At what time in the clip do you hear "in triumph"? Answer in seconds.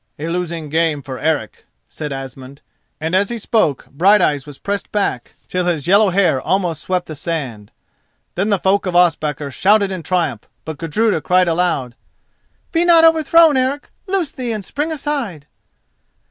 9.91-10.47